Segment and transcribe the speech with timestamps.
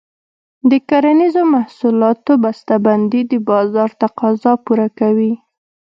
[0.69, 5.33] د کرنیزو محصولاتو بسته بندي د بازار تقاضا پوره کوي.